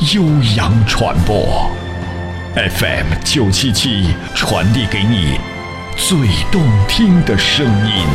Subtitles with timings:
[0.00, 0.22] 悠
[0.56, 1.68] 扬传播
[2.54, 5.40] ，FM 九七七传递给你
[5.96, 6.16] 最
[6.52, 8.06] 动听的声音。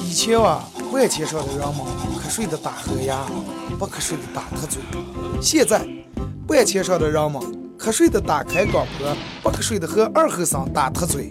[0.00, 1.84] 以前啊，万千上的人们
[2.18, 3.18] 瞌睡的打呵呀，
[3.78, 4.80] 不瞌睡的打瞌嘴。
[5.42, 5.86] 现在，
[6.48, 7.42] 万千上的人们
[7.78, 11.30] 瞌睡的打开广播，不瞌睡的和二和尚打特嘴。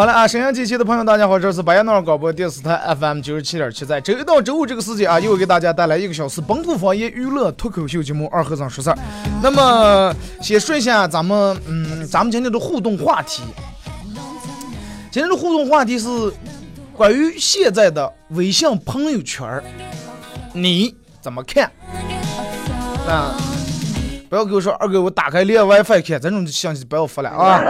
[0.00, 8.96] 好了啊，沈阳机器的朋友，大家好，这是白彦淖尔广播电视台 FM 九十七点七，在周一到周五这个时间啊，又给大家带来一个小时本土方言娱乐脱口秀节目《二和尚说事儿》。
[9.42, 13.42] 那么，先说一下咱们，嗯，咱们今天的互动话题。
[15.10, 16.08] 今天的互动话题是
[16.96, 19.62] 关于现在的微信朋友圈，
[20.54, 21.70] 你怎么看？
[23.06, 23.34] 啊，
[24.30, 27.60] 不要给我说二哥，我打开连 WiFi 看，这种信息不要发了啊。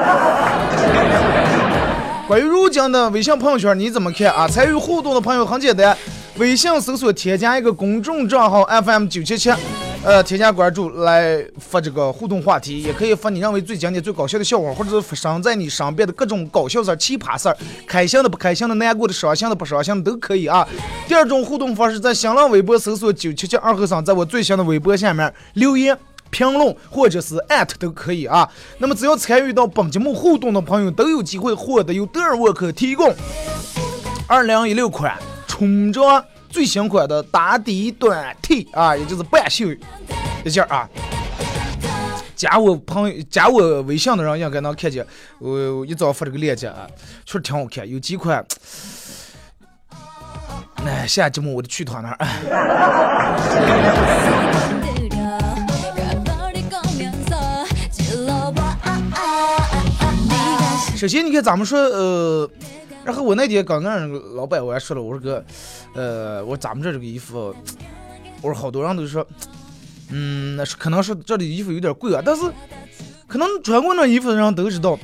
[2.31, 4.47] 关于如今的微信朋友圈，你怎么看啊？
[4.47, 5.99] 参与互动的朋友很简单，
[6.39, 9.51] 微信搜索添加一个公众账号 FM 九七七，
[10.05, 20.65] 呃，添加关注来发这个互动话题，也可以发你认为最经典、最搞笑的笑话，或者是发生在你身边的各种搞笑事儿、奇葩事儿，开心的、不开心的、难过的、伤心的、不伤心的都可以啊。
[21.09, 25.99] 第二种互动方式，在新浪微博搜索九七七二和尚，在我最新的微博下面留言。
[26.31, 28.49] 评论或者是艾特都可以啊。
[28.79, 33.15] 那么只要参与到本节目互动的朋友，都有机会获得由德尔沃克提供
[34.27, 39.67] 二零一六款春装最新款的打底短 T 啊，也就是半袖
[40.45, 40.89] 一件啊。
[42.35, 45.07] 加我朋友加我微信的人应该能看见，
[45.39, 46.87] 我一早发这个链接啊，
[47.27, 48.43] 确实挺好看，有几款。
[50.87, 52.17] 哎，下节目我就去他那儿。
[61.01, 62.51] 首先，你看咱们说，呃，
[63.05, 65.43] 然后我那天刚跟老板我还说了，我说哥，
[65.95, 67.57] 呃，我说咱们这这个衣服，
[68.43, 69.27] 我说好多人都说，
[70.11, 72.43] 嗯，那是可能是这里衣服有点贵啊，但是
[73.27, 74.99] 可能穿过那衣服的人都知道，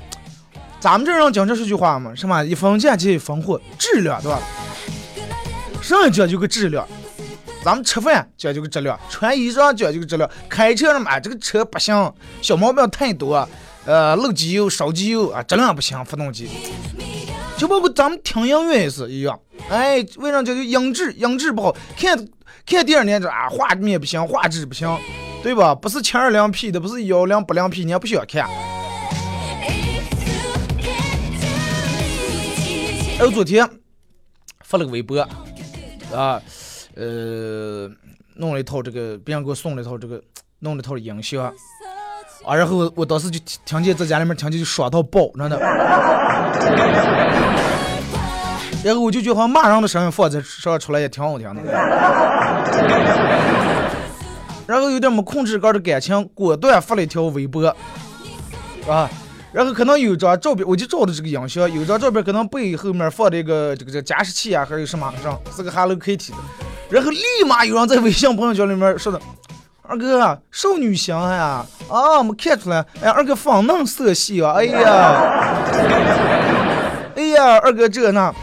[0.81, 4.39] 咱们这人讲这是句话嘛，什么一分钱一分货，质量对吧？
[5.81, 6.87] 上一讲究个质量，
[7.65, 13.49] 咱们吃饭讲究个质量，穿衣裳讲究个质量，开车什么，这个车不行，小毛病太多。
[13.87, 16.49] 呃，漏机油、烧机油啊，质量不行，发动机。
[17.57, 21.13] 就包括咱们听音乐也是一样，哎，为啥叫就音质？
[21.13, 22.29] 音质不好，看
[22.67, 24.95] 看第二年这啊，画面不行，画质不行，
[25.43, 25.75] 对吧？
[25.75, 28.47] 不是七二零 P 的，不是幺零八零 P，你也不需要看。
[33.19, 33.67] 哎，我昨天
[34.65, 35.19] 发了个微博
[36.13, 36.43] 啊，
[36.95, 37.89] 呃，
[38.35, 40.23] 弄了一套这个，别人给我送了一套这个，
[40.59, 41.55] 弄了一套音响。
[42.47, 45.59] 啊，然后我当时就听见在家里面听见就爽到爆，真的。
[48.85, 51.61] 然后我就觉得好像骂人的声音放在上出来也挺好听的。
[54.65, 57.67] 然后有点没控制个的感情，果断发了一条微博，
[58.89, 59.11] 啊，
[59.53, 66.37] 然后可能有张照片，我就照的这个影像，有张照片可能背后面放的一个这个这加湿器啊，还有什么上是个 Hello Kitty 的，
[66.91, 69.21] 然后立马有人在微信朋友圈里面说的。
[69.89, 71.65] 二哥，少女心呀！
[71.89, 72.85] 啊，没看出来。
[73.01, 74.55] 哎，二哥粉嫩色系啊！
[74.57, 75.55] 哎呀，
[77.15, 78.35] 哎呀，二哥这那，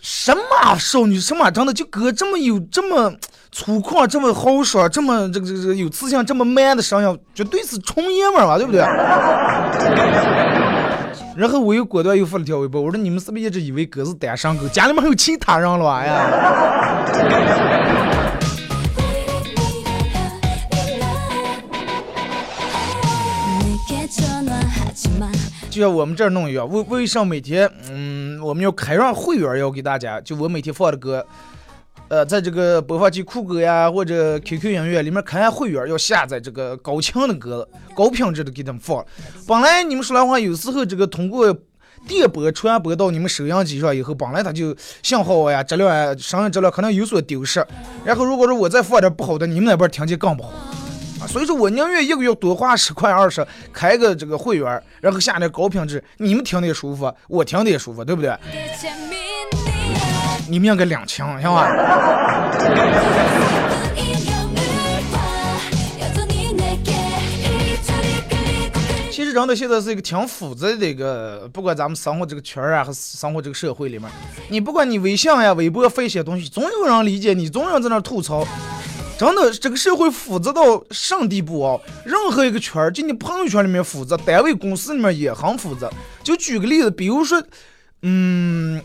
[0.00, 1.18] 什么少女？
[1.18, 3.10] 什么长得就哥这么有这么
[3.50, 8.82] 粗犷，这么豪爽，这么这个这个有磁性，这么 man 的声音，绝对是纯爷们儿嘛，对不对？
[11.34, 14.68] 然后我又果断又发了条微博，我说你们是不是一直以为哥是单身狗？
[14.68, 16.26] 家里面还有其他人了哎呀？
[25.76, 31.26] 就像我们这儿弄一样，为为什么每天，嗯，我们要开上会员，要给大家，就我每天放的歌，
[32.08, 39.04] 呃，在这个播放器酷狗呀或者 QQ 音乐里面开会员，要下载这个高清的歌，高品质的给他们放。
[39.46, 41.54] 本来你们说的话，有时候这个通过
[42.08, 47.62] 电波传播到你们收音机上以后，本来它就信号呀、质量呀、声音质量可能有所丢失。
[48.02, 50.54] 然后如果说我再放点不好的，你们那边听见更不好。
[51.20, 58.36] 啊，所以说我宁愿一个月多花十块二十，开个这个会员，然后下点高品质，你们听的也舒服，我听的也舒服，对不对？
[60.48, 61.68] 你们应该两清，行吧？
[69.10, 74.08] 其实真的现在是一个挺复杂的一个，不管咱们生活这个圈儿啊，和生活这个社会里面，
[74.50, 78.46] 你不管你微信呀、微博发一些东西，总有人理解你，总有人在那吐槽。
[79.18, 81.80] 真的，这个社会复杂到什地步啊？
[82.04, 85.90] 任何一个圈儿，就你朋友圈里面复杂，单位公司里面也很复杂。
[86.22, 87.42] 就举个例子，比如说，
[88.02, 88.82] 嗯，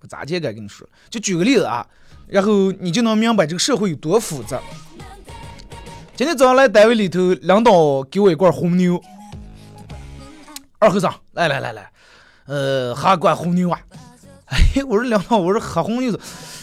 [0.00, 0.84] 我咋接该跟你说？
[1.08, 1.86] 就举个例子啊，
[2.26, 4.60] 然后你就能明白这个社会有多复杂。
[6.16, 9.00] 今天早上来单位里头，领导给我一罐红牛，
[10.80, 11.90] 二和尚，来来来来，
[12.46, 13.80] 呃，喝罐红牛啊！
[14.46, 16.18] 哎，我说领导，我说喝红牛。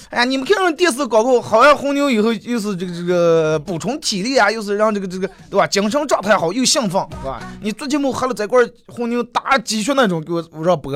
[0.09, 7.41] 哎呀，你们看上电视广告，好像红牛以后又是这个这个补充体力啊，又是让这个这个对吧，精神状态好，又兴奋，是吧？
[7.61, 10.93] 你最近没喝了这罐红牛打鸡血那种，给我我让播。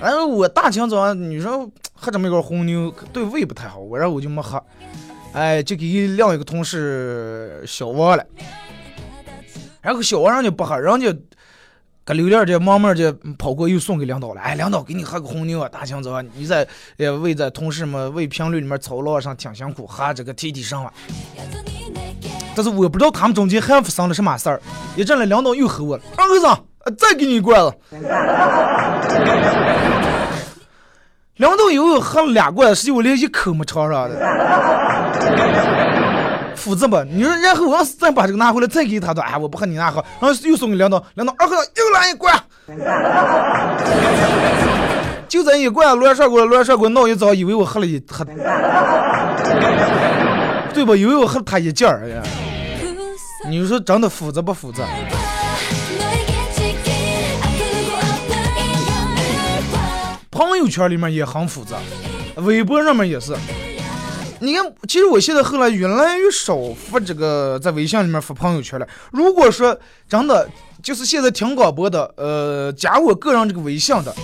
[0.00, 4.62] 然后我大清早上你说喝这么一罐红牛对胃不太好，我然后我就没喝。
[5.32, 8.24] 哎，就给另一个同事小王了，
[9.82, 11.14] 然后小王人家不喝，人家。
[12.08, 15.68] 搁榴莲这慢慢就跑过又送给领导了，哎，领导给你喝个红牛啊！
[15.68, 16.66] 大清早你在
[16.96, 20.90] 呃为在同事们为评论里面操劳上挺辛苦，喝这个提提神了。
[22.56, 24.58] 但是我不知道他们中间还发生了什么事儿。
[24.96, 26.58] 一阵来领导又吼我了，二和尚，
[26.96, 27.74] 再给你一罐子。
[31.36, 34.18] 领导以为喝了俩罐子，实际我连一口没尝上的。
[36.58, 42.34] 复制吧，你说，然后我要是再把这个拿回来再给他的，哎，我不和你拿喝，然后又送给领导，领导二和尚又来一罐，
[45.28, 48.24] 就这一罐乱涮锅，乱涮锅闹一早，以为我喝了一喝，
[50.74, 50.96] 对吧？
[50.96, 52.22] 以为我喝他一件儿呀。
[53.48, 54.84] 你说真的复杂不复杂？
[60.30, 61.76] 朋友圈里面也很复杂，
[62.36, 63.34] 微博上面也是。
[64.40, 68.86] 你看，其实我现在后来越来越少发这个在微信里面发朋友圈了。
[69.10, 69.76] 如果说
[70.08, 70.48] 真的
[70.82, 74.14] 就是现在听广播的，呃，加我个人这个微信的，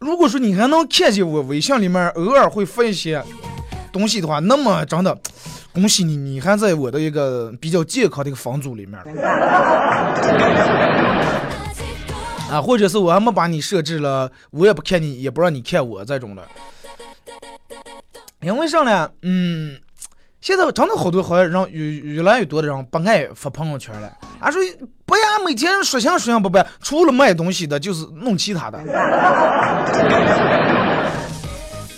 [0.00, 3.22] 如果说你还能看见我微信里面偶尔会发一些
[3.92, 5.16] 东西的话，那么真的
[5.72, 9.00] 恭喜你，你还在我的一个比较健康的一个房组里面。
[12.50, 16.42] 啊，或者是我还没把你设置了，我也不看你，也不让你看我这种的。
[18.44, 19.10] 因为啥呢？
[19.22, 19.80] 嗯，
[20.40, 21.82] 现在真的好多好像人越
[22.14, 24.12] 越来越多的人不爱发朋友圈了。
[24.40, 24.60] 俺说
[25.06, 28.78] 不呀，每天说相说相不办，除了卖东西的，就是弄其他的。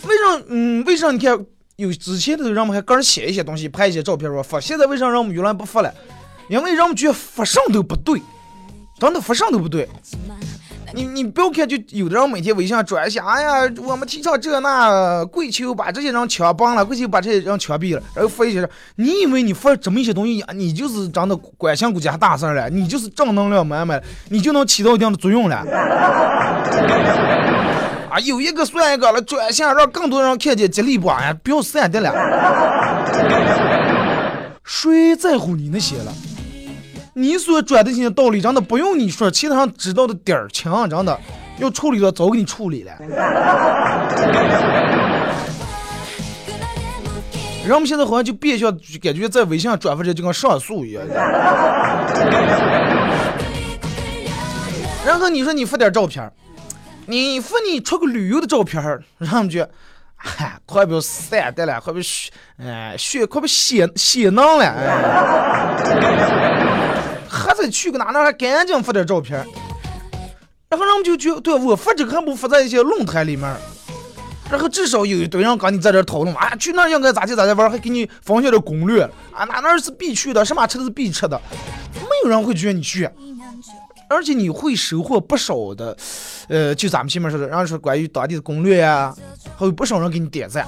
[0.05, 0.41] 为啥？
[0.49, 1.11] 嗯，为啥？
[1.11, 1.37] 你看
[1.75, 5.93] 有之前的人们还个人写一些东西，拍一些照片说发，现在为啥人们越来不发了？
[6.49, 8.23] 因为人们觉得发上都不对，
[9.01, 9.89] 真的发上都不对。
[10.97, 25.57] 你你不要看，就有的人每天微信上转一下，哎呀，我们提倡这那，跪求把这些人枪毙了，跪求把这些人枪毙了，然后发一些，你以为你发这么一些东西，你就是真的关心国家大事了，你就是正能量满满，你就能起到一定的作用了。
[28.09, 31.09] 啊，有一个算一个了，转一下让更多人看见，激励不？
[31.09, 32.11] 哎，不要删的了。
[34.65, 36.13] 谁在乎你那些了？
[37.19, 41.19] 你所转的这些道理，真的不用你说，其他人知道的点儿清，真的
[41.57, 42.93] 要处理的早给你处理了。
[47.67, 48.71] 人们现在好像就变相
[49.03, 51.03] 感觉在微信上转发这就跟上诉一样。
[55.07, 56.31] 然后你说你发点照片，
[57.07, 58.83] 你发你出个旅游的照片，
[59.17, 59.71] 让他们觉得，
[60.19, 65.73] 哎，快别删的了，快别血，哎，血快别血血囊了，哎。
[67.57, 69.39] 再去个哪哪，还赶紧发点照片，
[70.69, 73.57] 然后人们就觉，对我发这个还不发在一些论坛里面，
[74.51, 79.03] 然后至少有一堆人跟你在这讨论啊，去那应该咋地咋地玩，还给你分享点攻略。
[79.33, 81.41] 啊，哪哪是必去的，什么车是必吃的，
[81.95, 83.09] 没有人会觉得你去，
[84.09, 85.97] 而且你会收获不少的，
[86.49, 89.15] 呃，就咱们前面说的，然后说关于当地的攻略呀，
[89.57, 90.67] 还有不少人给你点赞。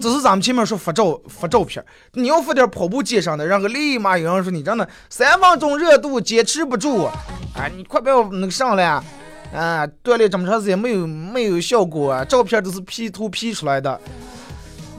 [0.00, 7.08] 只是咱们前面说发照发照片，你要发点跑步街上的，然后立马有人说你真的三分钟热度坚持不住，
[7.54, 9.04] 哎，你快不要那个上来啊！
[9.52, 14.00] 啊，锻炼这么长时间没有没有效果，照片都是 P 图 P 出来的，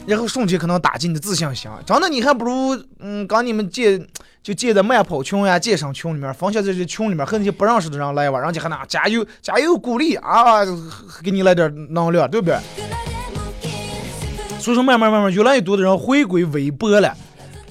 [0.06, 1.72] 然后瞬间可能打击你的自信心。
[1.86, 4.06] 真的，你还不如嗯，跟你们建
[4.44, 10.66] 就建在慢跑群呀、健身群里面，放下这些群里面和那些不认识的人来玩，人家还那加油加油鼓励啊，
[11.24, 12.58] 给你来点能量，对不对？
[14.62, 17.18] 所以说，慢慢慢慢，越来越多的人回归微博了。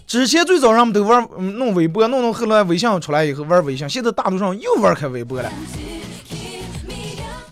[0.06, 1.24] 之前最早人们都玩
[1.56, 5.48] 弄微博，弄弄后来微信出来以后玩微信，现在大多数人又玩开微博了。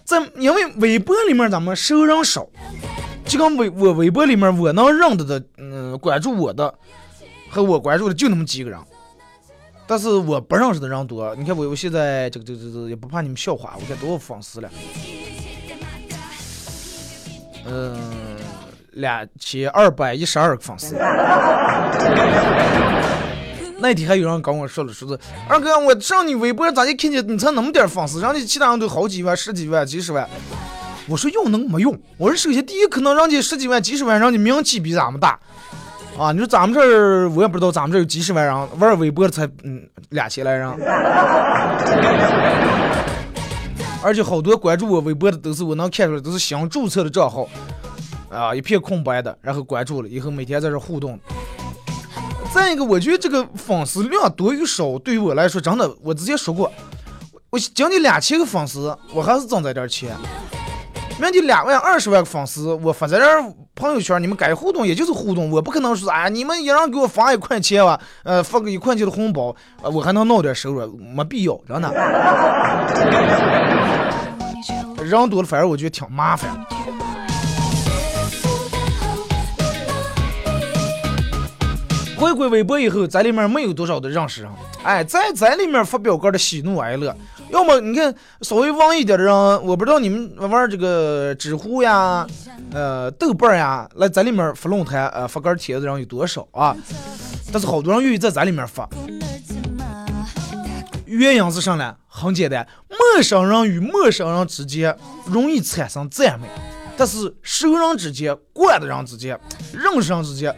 [0.04, 2.45] 在因为微博里面咱们熟人少，
[3.25, 6.75] 就跟微我微博里面我能认得的，嗯，关注我的
[7.49, 8.78] 和我关注的就那么几个人，
[9.87, 11.33] 但是我不认识的人多。
[11.37, 14.68] 你看我我现在这个这个这个也不怕你们笑话，我看多少粉丝了，
[17.66, 18.38] 嗯。
[18.99, 20.97] 两千二百一十二个粉丝，
[23.78, 25.17] 那天还有人跟我说了，说是
[25.49, 30.28] 二哥，我上你微博咋就看见你才那么点粉丝，人家其他人都好几万、十几万、几十万。
[31.07, 31.97] 我说用能没用？
[32.17, 35.38] 我说首先第一，可能人家十几万、几十万，人家名气比咱们大
[36.19, 36.33] 啊。
[36.33, 40.69] 你说咱们这儿，我也不知道咱们这有几十万人玩微博的才嗯两千来人，
[44.02, 47.49] 而且好多关注我微博的都是我能看出来都是新注册的账号。
[48.30, 51.18] 啊，一片空白的，然后关注了以后，每天在这互动。
[52.52, 56.73] 再一个，我觉得这个粉丝量多与少，对于我来说，真的，我之前说过，
[57.50, 60.16] 我将近两千个粉丝，我还是挣这点钱。
[61.20, 63.26] 明天两万、二十万个粉丝，我发在这
[63.75, 71.92] 朋友圈，你们该互动也就是互动，我不可能说，哎，你们一人给我发一块钱吧，呃，发个一块钱的红包，我还能闹点收入，没必要，真的。
[75.02, 76.50] 人多了，反而我觉得挺麻烦。
[82.19, 84.51] 回归微博以后，在里面没有多少的认识人，
[84.83, 87.15] 哎，在在里面发表个的喜怒哀乐。
[87.51, 89.33] 要么你看稍微旺一点的人，
[89.65, 92.27] 我不知道你们玩这个知乎呀、
[92.73, 96.77] 呃豆瓣呀，来在里面发论坛、呃发个帖子的人有多少啊？
[97.53, 98.89] 但是好多人愿意在在里面发，
[101.07, 101.95] 原因是啥呢？
[102.09, 104.95] 很简单，陌生人与陌生人之间
[105.25, 106.49] 容易产生赞美，
[106.97, 109.39] 但是熟人之间、惯的人之间、
[109.73, 110.53] 认识人之间。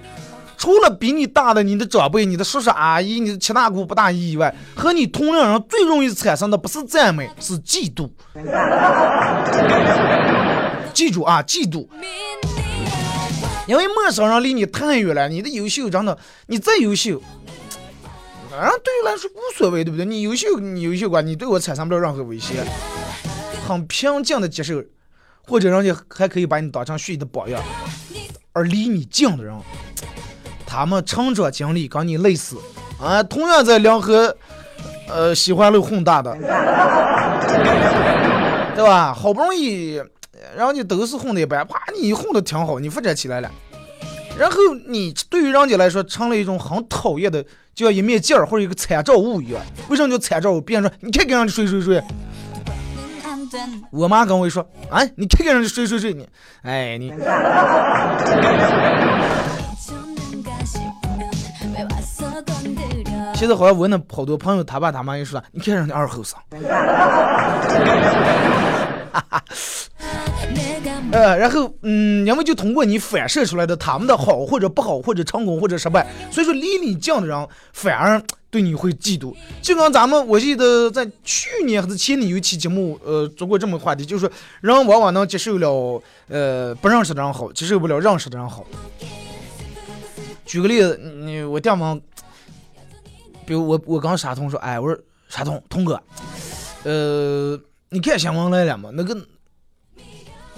[0.61, 8.11] 除了比你大的你的长辈、你的叔叔阿姨、你的七大姑八大姨以外，和你同龄人最容易产生的不是赞美， 是嫉妒。
[10.93, 11.89] 记住啊，嫉妒。
[13.67, 17.23] 因为陌生人离你太远了，你的优秀真的，你再优秀，
[18.51, 20.05] 反啊，对于来说无所谓，对不对？
[20.05, 22.63] 你优秀，你优秀吧，你对我产生不了任何威胁，
[23.67, 24.85] 很平静的接受，
[25.47, 27.63] 或者人家还可以把你当成学习的榜样。
[28.53, 29.59] 而离你近的人。
[30.71, 32.57] 他们成长经历跟你类似，
[33.03, 34.37] 啊，同样在两河，
[35.09, 36.33] 呃，西环路混大的，
[38.77, 39.13] 对吧？
[39.13, 40.01] 好不容易，
[40.57, 43.51] 人家都是混的一般，啪，你混的挺好，你发展起来了，
[44.39, 49.61] 然后你对于人家来说成了一种很讨厌的，就像一面镜儿或者一个参照物一样。
[49.89, 50.61] 为什么叫参照物？
[50.61, 52.01] 别人说你看看人家谁谁谁，
[53.91, 56.29] 我妈跟我说，啊，你看看人家谁谁谁，你，
[56.63, 57.13] 哎你。
[63.41, 66.39] 现在好像我那好多朋友，他爸他妈也说，你看人家二后生，
[71.11, 79.35] 呃，然后嗯，因为就通过你反射出来的他们的好或者不好或者成功或者失败，所以说离你近的人反而对你会嫉妒。
[79.63, 84.31] 就跟咱们我记得在去年还是前年有一期节目，呃，做过这么个话题，就是说
[84.61, 88.67] 人往往能接受了呃不认识的人好，接受不了认识的人好。
[90.45, 91.99] 举个例子，你我爹妈。
[93.51, 94.97] 比如我我刚沙通说，哎，我说
[95.29, 96.01] 沙通通哥，
[96.85, 98.91] 呃，你看新闻来了吗？
[98.93, 99.13] 那个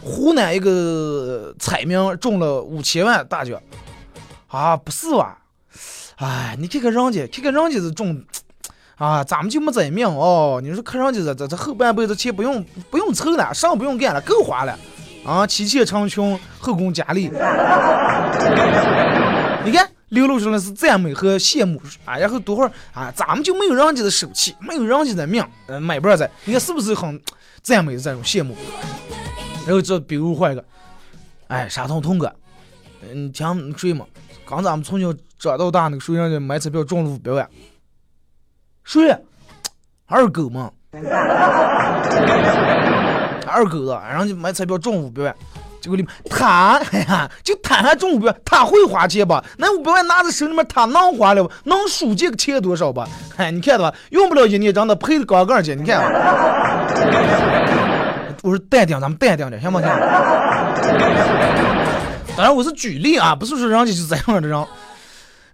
[0.05, 3.59] 湖南一个彩民中了五千万大奖，
[4.49, 5.39] 啊，不是吧？
[6.17, 8.23] 哎，你看看人家，看看人家是中，
[8.99, 10.61] 啊，咱们就没这命哦。
[10.63, 14.79] 你说看人家这这这后半辈子钱不用不用凑了，啥不用干了，够花了，
[15.25, 17.31] 啊，妻妾成群，后宫佳丽，
[20.13, 27.19] 流露出来是赞美和羡慕啊，然后多会儿啊，咱们就没有人家的手气，没有人家的命，呃，买不上在，你看是不是很
[27.63, 28.55] 赞美这种羡慕？
[29.67, 30.63] 然后这比如换一个，
[31.49, 32.31] 哎，沙通通哥，
[33.01, 34.05] 嗯，听谁嘛？
[34.45, 37.49] 刚咱们从小长到大那个谁让家买彩票中了五百万？
[38.85, 39.17] 谁？
[40.07, 40.71] 二狗嘛？
[43.47, 45.35] 二狗子，人家买彩票中五百万，
[45.83, 49.45] 结果里他，哎呀，就他还中五百，他会花钱吧？
[49.59, 51.51] 那五百万拿在手里面，他能花了不？
[51.65, 53.09] 能数这个钱多少吧？
[53.37, 53.97] 哎，你看到吧？
[54.11, 56.01] 用不了一年，让他赔的杠杠去，你看。
[58.43, 59.89] 我说淡定，咱们淡定点，行不行？
[62.37, 64.67] 当然我是举例啊，不是说人家就这样的人。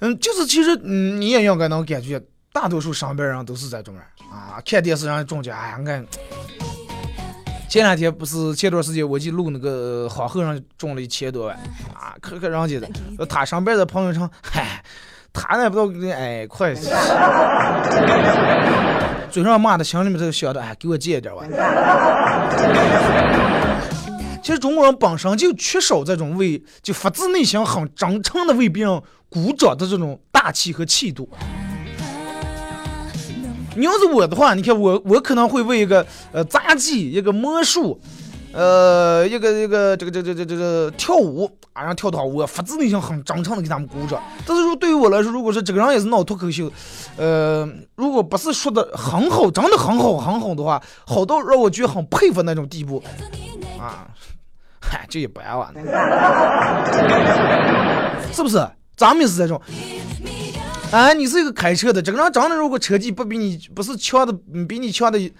[0.00, 2.20] 嗯，就是其实，嗯，你也应该能感觉，
[2.52, 4.60] 大多数上班人都是这种人啊。
[4.64, 6.06] 看电视上中奖，哎呀，俺
[7.68, 11.54] 前两天不是前段时间我去录那个黄鹤上中了一千多万
[11.94, 12.88] 啊，可可人家的，
[13.26, 14.82] 他上班的朋友称，嗨，
[15.34, 16.74] 他那不知道哎，快。
[19.30, 21.42] 嘴上骂的，心里面都想着，哎，给我借一点吧。
[24.42, 31.28] 其实中国人本身就缺少这种为就发自内心很真诚的为别人鼓掌的这种大气和气度。
[33.78, 37.98] 你要是我的话，你看我我可能会为一个呃杂技一个魔术。
[38.50, 44.20] 呃，一个一个这个这个这个这个跳舞啊，让跳的好，我发自内心很真诚的给他们鼓掌。
[44.46, 46.72] 但是说对于我来说，如果说这个人也是闹脱口秀，
[47.18, 53.02] 呃，如果不是说的很好，真的很好很好的话，好到让我觉得很佩服那种地步
[53.78, 54.08] 啊，
[54.80, 55.70] 嗨，这也不爱玩，
[58.32, 58.66] 是不是？
[58.96, 59.60] 咱们也是这种。
[60.90, 64.32] 哎，你是一个开车的，这个人真的如果车技不比你，不是强的，
[64.66, 65.32] 比你强的。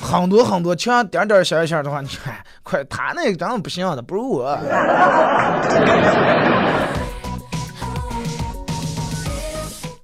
[0.00, 4.56] 很多很多，像点点小一下的话，你看，快他那个真的不行的，不如我。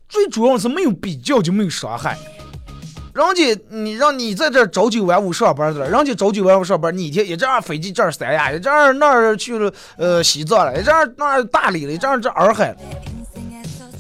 [0.08, 2.18] 最主要是没有比较就没有伤害。
[3.14, 12.76] 人家你让你在这朝九晚五上班的，人家朝九晚五上班，你一天一阵飞机这儿三亚，一阵那儿去了呃西藏了，一阵那儿大理了，一阵这洱海。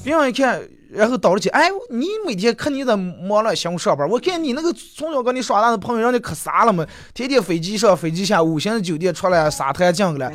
[0.04, 0.60] 别人一看。
[0.90, 4.08] 然后倒了去，哎，你每天看你在忙了，辛苦上班。
[4.08, 10.30] 我看你那个从小跟你耍大的朋友，让你可傻了嘛，天天飞机上飞机下，五星酒店出来，沙滩进去了，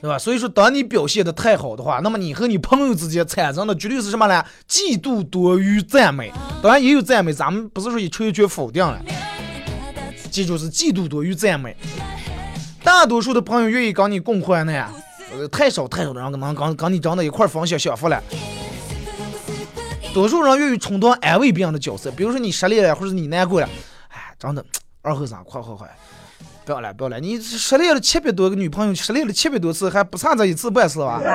[0.00, 0.18] 对吧？
[0.18, 4.42] 所以说，当你表现的太好的话，那么你和你朋友之间产生的绝对是什么呢？
[4.66, 6.32] 嫉妒多于赞美。
[6.62, 8.98] 当然也有赞美，咱们不是说一吹就否定了。
[10.30, 11.76] 记住是嫉妒多于赞美。
[12.82, 14.90] 大多数的朋友愿意跟你共患难。
[15.32, 18.22] 呃，太少太少的人能跟跟你长到一块儿分享享福了。
[20.14, 23.68] 多数人愿意充当安慰别人的角色，比如说你失恋了，或者你难过了，
[24.08, 24.64] 哎，真的，
[25.02, 25.86] 二后生，快快快，
[26.64, 31.20] 不要了不要了，你失恋了七百多个女朋友，失恋了七百多次，还不差这一次半次吧？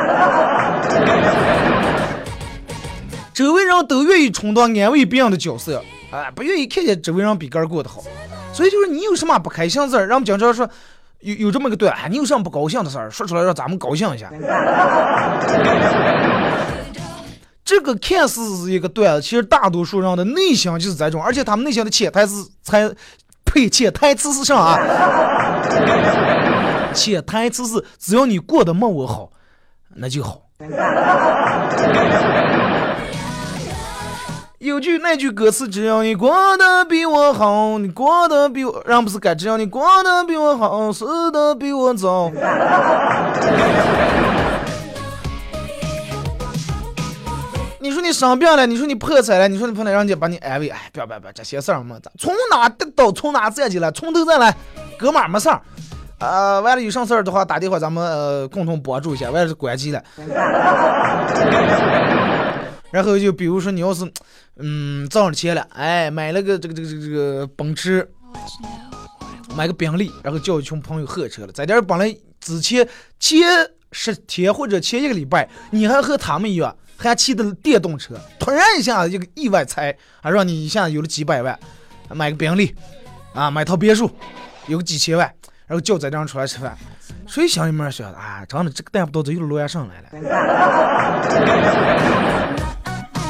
[3.34, 8.04] 周围人都愿意充当安慰别人的角色，哎，不愿意看见周围人比个人过得好，
[8.54, 10.68] 所以就是你有什么不开心事儿，让我们经常说。
[11.22, 14.30] 有有这么个段，你有什么不高兴的事儿，说出来让咱们高兴一下。
[17.64, 22.92] 这个看似是一个段子，其实大多数人的内心就是这种，而且他们内心的潜台词才
[23.46, 24.78] 呸，潜台词是啥啊？
[26.94, 29.30] 潜台词是只要你过得没我好，
[29.96, 30.42] 那就好。
[34.62, 42.30] 有句那句歌词，只要你过得比我好，你过得比我，人不是该只要你过得比我好，死的比我早。
[47.80, 54.56] 你说你生病了，你说你破产了，你说你碰到人家把你安慰，哎，不要不要不要，这些事儿没从哪得到，从哪站起来，从头再来，
[54.96, 55.60] 哥们儿没事儿。
[56.20, 60.04] 呃，完了有啥事儿的话，打电话咱们呃共同帮助一下，完了是关机了。
[62.92, 64.12] 然后就比如说你要是，
[64.58, 68.08] 嗯，挣了钱了，哎，买了个这个这个这个这个奔驰，
[69.56, 71.52] 买个宾利，然后叫一群朋友喝车了。
[71.52, 72.88] 在这儿本来之前
[73.20, 73.48] 前
[73.92, 81.58] 十天或者前一个礼拜，你还和他们一样，还骑的电动车，突然一下子一个意外财，还让你一下子有了几百万，
[82.10, 82.76] 买个宾利，
[83.34, 84.12] 啊，买套别墅，
[84.68, 85.34] 有个几千万，
[85.66, 86.78] 然后叫在这样出来吃饭，
[87.26, 90.10] 谁想里面想啊，真的这个带不到这又罗亚生来了。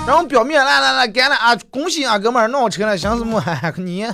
[0.08, 1.56] 然后表面来来来干了啊！
[1.70, 3.40] 恭喜啊，哥们儿闹车了，想什么？
[3.78, 4.14] 你还？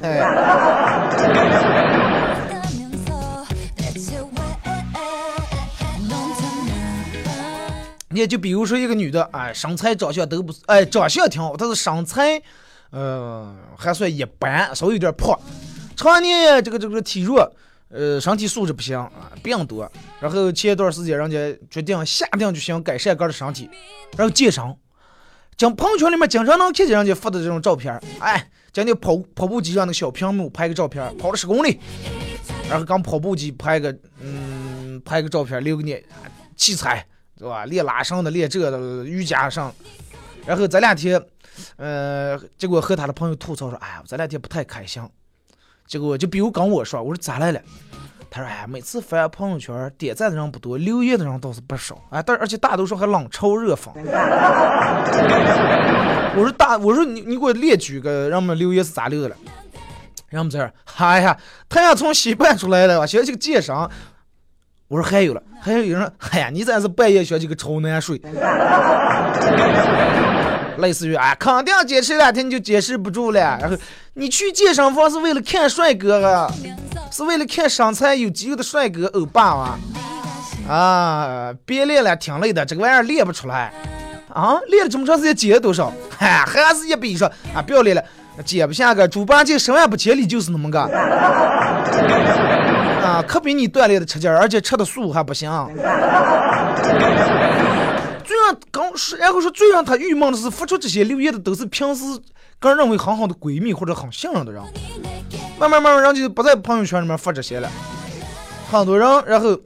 [8.10, 12.42] 你也就比如说一个女的，哎，身材长相都不，哎，长相挺好，但是身材，
[12.92, 15.40] 呃，还算一般，稍微有点胖，
[15.96, 17.50] 常年这个这个体弱，
[17.90, 19.90] 呃，身体素质不行啊，病多。
[20.20, 21.38] 然后前一段时间，人家
[21.70, 23.70] 决定下定决心改善个的身体，
[24.18, 24.64] 然后健身。
[25.58, 31.80] 将朋友圈里面经常能看见人家发的这种照片哎，将那跑跑步机上那个小屏幕拍个照片跑了十公里，
[32.70, 36.00] 然后刚跑步机拍个嗯拍个照片留给你
[36.56, 37.04] 器材
[37.36, 37.66] 对吧？
[37.66, 39.74] 练拉伸的，练这的瑜伽上，
[40.46, 41.20] 然后这两天，
[41.78, 45.02] 呃，结果和他的朋友吐槽说，哎呀，这两天不太开心，
[45.88, 47.60] 结果就比如跟我说，我说咋来了？
[48.30, 51.98] 他说：“哎，每次发朋友圈，点赞的人不多，留言的人倒是不少。
[52.10, 53.92] 哎，但而且大多数还冷嘲热讽。”
[56.36, 59.36] 我说：“大，我说你你给我列举个，让我们留言是咋留的了？
[60.30, 61.38] 让我们这儿，哎呀，
[61.70, 63.74] 太阳从西半出来了，学这个健身。
[64.90, 68.22] 我说还有了，还有有人，哎呀，你这是半夜学这个超难睡。
[70.78, 73.40] 类似于啊，肯定坚持两天就坚持不住了。
[73.60, 73.76] 然后
[74.14, 76.52] 你去健身房是为了看帅哥啊，
[77.12, 79.80] 是为了看身材有肌肉的帅哥欧巴啊。
[80.68, 83.72] 啊，别练了，挺累的，这个玩意儿练不出来
[84.34, 84.60] 啊。
[84.68, 85.94] 练了这么长时间，减了多少？
[86.18, 88.04] 嗨，还是一比说啊，不要练了，
[88.44, 90.82] 减不下个猪八戒十万八千里就是那么个。
[93.02, 95.50] 啊，可比你锻炼的吃劲儿，而且吃的素还不行。
[98.26, 102.04] 最让刚是，然后说最让他郁闷的是，付出这些留言的都是平时
[102.60, 104.62] 个人认为很好的闺蜜或者很信任的人，
[105.60, 107.70] 慢慢慢慢人就不在朋友圈里面发这些了。
[108.70, 109.60] 很多人然后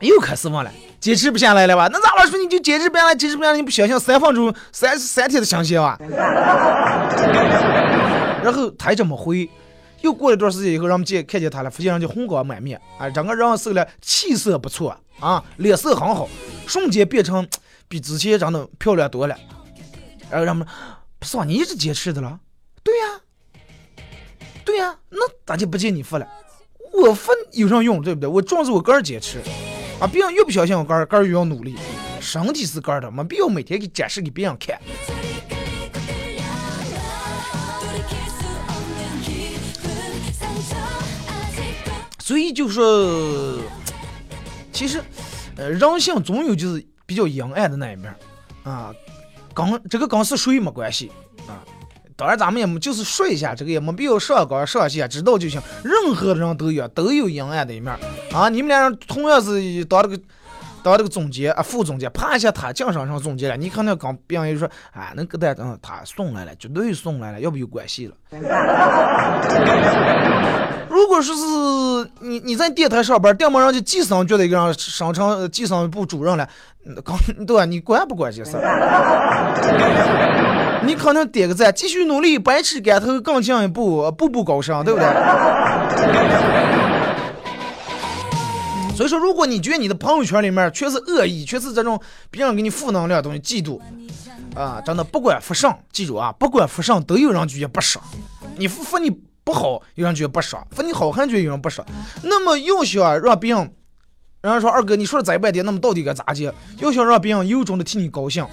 [0.00, 1.88] 又开始问了，坚持不下来了吧？
[1.90, 2.26] 那咋了？
[2.30, 5.98] 说你就坚持不下来，坚持不下来，你不相信三分钟、三三天的相信吧？
[8.42, 9.48] 然后他这么回，
[10.02, 16.28] 又过了一段时间以后，人们见看见他了，发现人家红光满面，啊，整个人瘦了，气色不错啊，脸色很好，
[16.66, 17.46] 瞬间变成。
[17.90, 19.34] 比之前长得漂亮多了，
[20.28, 20.66] 然后人们
[21.18, 21.38] 不是？
[21.46, 22.38] 你一直坚持的了？
[22.82, 23.06] 对呀，
[24.68, 26.28] 对呀，那咋就不见你发了？
[26.92, 28.02] 我发有啥用？
[28.02, 28.28] 对不对？
[28.28, 29.38] 我重视我个人坚持
[29.98, 30.06] 啊！
[30.06, 31.74] 别人越不相信我个人，个人越要努力。
[32.20, 34.78] 身体是个人的，没必要每天给展示给别人看。
[42.18, 43.58] 所以就说，
[44.70, 45.02] 其实，
[45.56, 46.86] 呃，人性总有就是。
[47.08, 48.14] 比较阴暗的那一面，
[48.64, 48.94] 啊，
[49.54, 51.10] 跟这个跟是谁没关系
[51.46, 51.64] 啊。
[52.18, 55.62] 当然咱们也没就是说一下，这个也没必要上纲上线，知道就行。
[55.84, 57.96] 任何人都有都有阴暗的一面
[58.32, 58.48] 啊。
[58.48, 60.18] 你们俩人同样是当这个
[60.82, 68.14] 当这个总监啊，副总监，啪一下他奖上上总监了，你可能刚别人说，啊，那个嗯，他送来了，绝对送来了，要不有关系了。
[70.88, 76.48] 如果说是你你在电台上班，电门上就计生觉得一个人上成计生部主任了，
[77.04, 77.64] 刚对吧？
[77.64, 78.62] 你管不管这事儿？
[80.84, 85.06] 你可能点个赞，继续努力，百尺竿头更进一步，步步高升，对不对？
[88.98, 92.00] 所以说，如果你觉得你的朋友圈里面全是恶意，全是这种
[92.32, 93.80] 别人给你负能量的东西，嫉妒
[94.58, 98.04] 啊，真的不管发上，记住啊，不管发上都有人觉得不爽，
[98.56, 99.08] 你发你。
[99.44, 101.86] 不好，有人觉得不爽；说你好看，觉得有人不爽。
[102.22, 103.62] 那么又想让别人，
[104.42, 106.52] 人家说二哥，你说了再半天，那么到底该咋接？
[106.80, 108.46] 又想让别人由衷的替你高兴，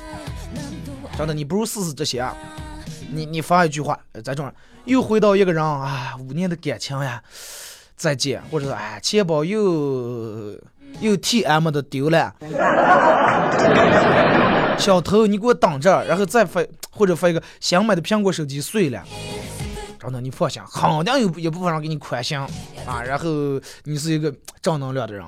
[1.18, 2.34] 真的，你不如试试这些啊！
[3.12, 4.54] 你你发一句话，在这
[4.86, 7.22] 又回到一个人啊，五年的感情呀，
[7.96, 10.54] 再见，或者说哎，钱包又
[11.00, 12.34] 又 T M 的丢了，
[14.78, 19.04] 小偷你给我等着，然后再发或者发一个想买的苹果手机碎了。
[19.98, 22.48] 真的，你放心，肯定有一部分人给你宽心啊。
[23.04, 23.28] 然后
[23.86, 24.32] 你是一个
[24.62, 25.24] 正能量的人。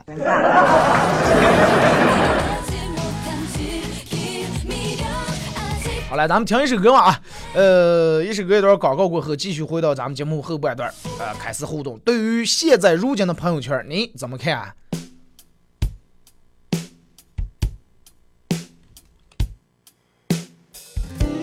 [6.09, 7.21] 好了，咱们听一首歌嘛啊，
[7.53, 10.89] 呃，一首歌一段广告过后，继续回到咱们节目后半段，
[11.19, 11.99] 呃，开始互动。
[11.99, 14.73] 对于现在如今的朋友圈，你怎么看啊？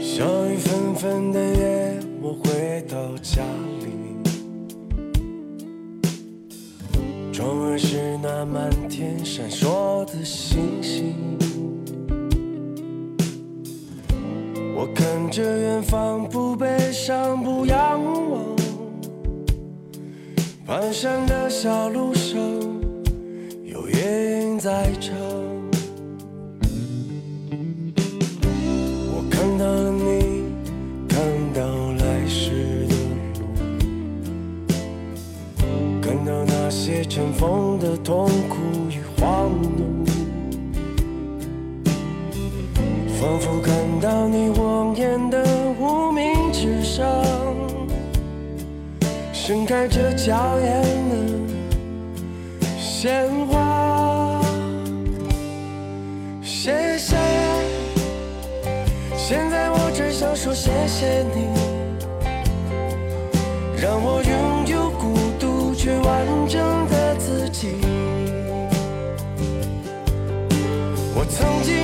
[0.01, 3.43] 小雨纷纷的夜，我回到家
[3.81, 3.91] 里，
[7.31, 11.15] 窗外是那满天闪烁的星星。
[14.77, 18.43] 我看着远方，不悲伤，不仰望，
[20.67, 22.41] 蹒跚的小路上，
[23.63, 25.34] 有夜莺在唱。
[49.47, 51.15] 盛开着娇艳的
[52.81, 54.41] 鲜花。
[56.43, 57.15] 谢谢，
[59.15, 61.49] 现在我只想说谢谢你，
[63.83, 67.69] 让我拥有孤独却完整的自己。
[71.15, 71.75] 我曾经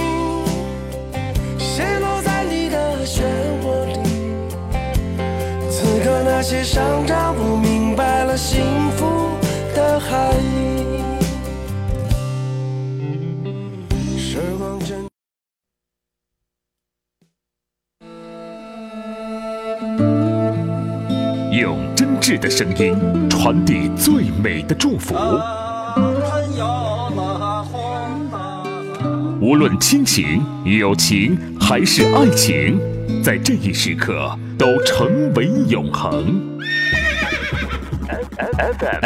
[7.63, 9.39] 明白了幸福
[9.73, 10.81] 的含义。
[21.53, 22.97] 用真挚的声音
[23.29, 25.15] 传递最美的祝福。
[29.41, 32.90] 无论亲情、友情还是爱情。
[33.23, 36.59] 在这一时刻都成为永恒。
[38.57, 39.01] FM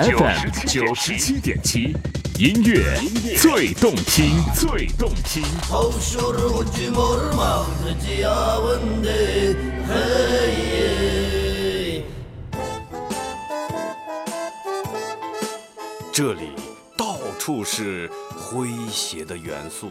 [0.66, 1.96] 九十七点七，
[2.38, 2.82] 音乐
[3.36, 5.42] 最动听，最动听。
[16.12, 16.50] 这里
[16.96, 19.90] 到处是诙谐的元素，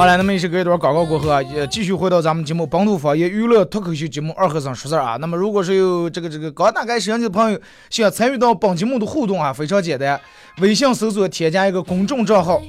[0.00, 5.18] 好了，那么也是隔一段广告过后啊，也继续回到咱们节目本土方言娱乐脱口秀节目二和尚说事儿啊。
[5.20, 7.60] 那么如果是有这个这个刚打开摄像机的朋友，
[7.90, 10.18] 想参与到本节目的互动啊，非常简单，
[10.62, 12.62] 微信搜索添加一个公众账号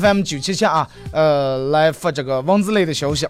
[0.00, 3.28] FM 九七七啊，呃，来发这个文字类的消息。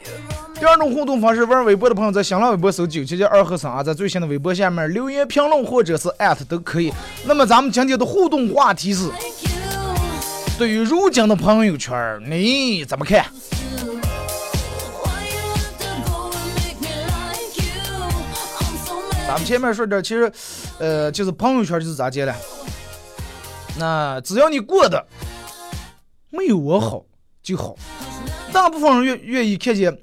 [0.60, 6.92] 第二种互动方式，玩微博的朋友在新浪微博搜九七七二和尚啊，在最新的微博下面留言评论或者是艾特都可以。
[7.24, 9.10] 那么咱们今天的互动话题是，
[10.56, 13.26] 对于如今的朋友圈，你怎么看？
[19.26, 20.32] 咱们前面说点，其实，
[20.78, 22.34] 呃，就是朋友圈就是咋讲呢？
[23.78, 25.04] 那只要你过得
[26.30, 27.04] 没有我好
[27.42, 27.74] 就好。
[28.52, 29.98] 大部分人愿愿意看见，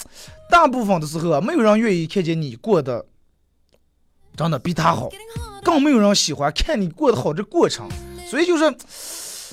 [0.50, 3.06] 大部分的时候啊，没有人愿意看见你过得
[4.36, 5.10] 真的比他好，
[5.64, 7.88] 更没有人喜欢看你过得好这过程。
[8.30, 8.76] 所以就是，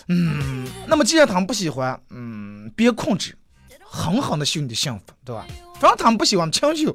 [0.08, 3.36] 嗯，那么既然他们不喜欢，嗯，别控制，
[3.84, 5.44] 狠狠的秀你的幸福，对吧？
[5.78, 6.94] 反正他们不喜欢强秀。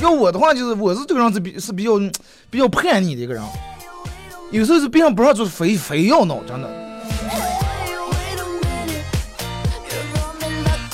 [0.00, 1.90] 要我的话，就是我是这个人是比是比较
[2.50, 3.42] 比较叛逆的一个人，
[4.50, 6.68] 有时候是别人不让做，非非要闹，真的。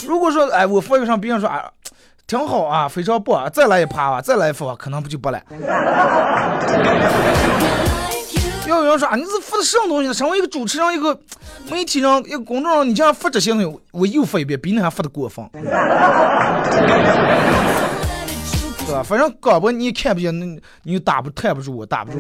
[0.06, 1.70] 如果说哎，我发育上，别人说啊，
[2.26, 5.44] 挺好啊，非常棒，再来一趴吧，再来一发吧，可能不就不来。
[8.70, 10.14] 要有人说啊，你是发的什么东西呢？
[10.14, 11.18] 身为一个主持人，一个
[11.70, 15.62] 媒体人，一个公众人，你竟然发这些东西，我又发一遍，比你还发的过分，对
[18.94, 19.02] 吧？
[19.02, 20.46] 反正胳膊你也看不见，那
[20.84, 22.18] 你又打不看不住我，打不住。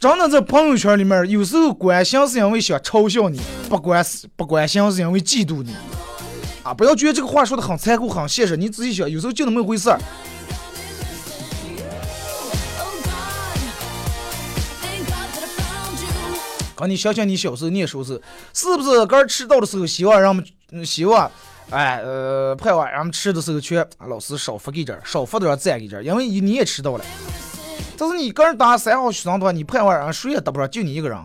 [0.00, 4.04] 真的在朋友圈里面，有时候关心是因为想嘲笑你，不关
[4.36, 5.74] 不关心是因为嫉妒你。
[6.64, 9.98] 啊，不要觉得这个话说的很残酷、很现实，你仔细想，有时候就那么回事儿。
[16.78, 18.22] 刚你想想你小时候念书时，
[18.54, 21.28] 是不是刚迟到的时候，希望让我们嗯希望，
[21.70, 27.04] 哎呃，盼望让我们吃的时候去，啊老师少发给点儿，少发点儿赞给点儿，因为你你也迟到了。
[27.96, 31.18] 但是你个人打三好学生的话，你盼望让谁也得不上，就你一个人，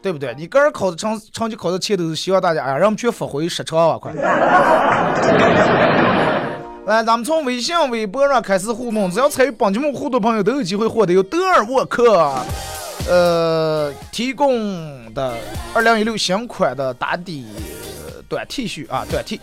[0.00, 0.32] 对不对？
[0.38, 4.12] 你个人考的成成绩考的前头，希望大家哎呀，让我们去发挥失常啊，快！
[6.86, 12.32] 来，咱们从微信、微博上开始互动，只要参与本节目互动朋友都有机会获得由德尔沃克，
[13.08, 15.36] 呃，提供的
[15.74, 17.46] 二零一六新款的打底
[18.28, 19.40] 短 T 恤啊，短 T。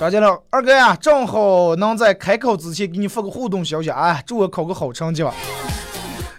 [0.00, 5.34] 张建亮，二哥呀，正好能在开考之前给你发个互动消息，哎，祝我考个好成绩吧。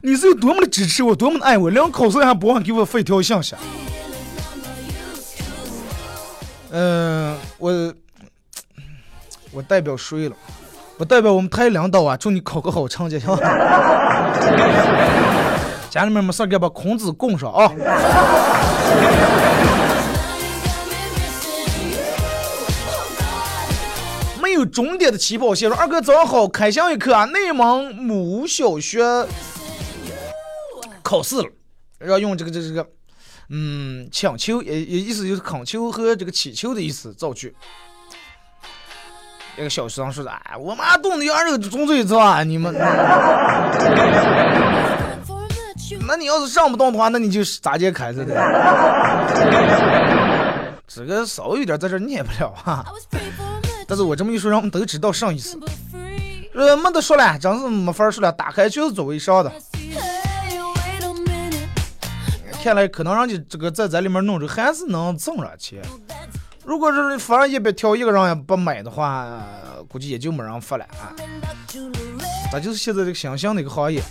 [0.01, 3.55] 你是有多么的支持我，多么的爱我，连考试还不忘给我发一条信息。
[6.71, 7.93] 嗯、我
[9.51, 10.35] 我代表谁了？
[11.01, 13.41] 我代表我们台领导啊，祝你考个好成绩，行吧？
[15.89, 17.67] 家里面没事儿给把孔子供上啊。
[24.39, 25.67] 没有终点的起跑线。
[25.67, 29.03] 说二哥早上好，开箱一刻啊，内蒙某小学
[31.01, 31.49] 考试了，
[32.05, 32.87] 要用这个这这个，
[33.49, 37.55] 嗯，请求也也意思就是恳求和这个祈求的意思造句。
[39.61, 42.43] 一个小学生说的，哎，我妈冻的羊肉纯粹是吧？
[42.43, 42.73] 你们，
[46.07, 48.33] 那你要是上不动的话，那你就咋接开着的。
[50.87, 52.83] 这个稍微有点在这念不了哈
[53.87, 55.57] 但是我这么一说，让我们都知道上意思。
[56.53, 59.51] 呃，没得说了，真是没法说了，打开就是作为上的。
[62.63, 65.81] 看来可能让你这个在这里面弄着还是能挣上钱。
[66.71, 69.45] 如果是发一百条，一个人也不买的话，
[69.89, 71.11] 估计也就没人发了啊。
[71.17, 72.49] Back to the red.
[72.49, 74.01] 这就是现在这个新兴的一个行业。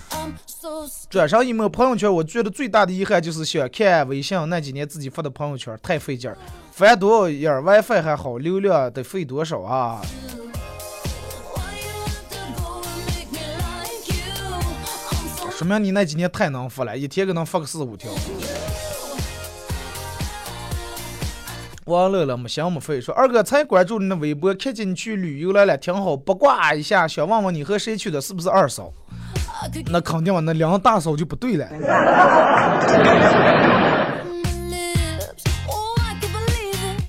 [1.08, 6.36] 转上一抹朋友圈，我觉得最大的遗憾就是想看微信那几年自己发的朋友圈，太费劲儿，
[6.70, 10.02] 翻多少页 WiFi 还好，流量得费多少啊？
[15.50, 18.10] 说明你那几年太能发了，一天可能发个四五条。
[21.90, 28.92] 王乐乐没想没费说，二哥才关注你的微博，看见你去旅游来了，挺好，八卦一下，想问问你和谁去的，是不是二嫂？
[29.90, 31.66] 那肯定嘛，那两个大嫂就不对了。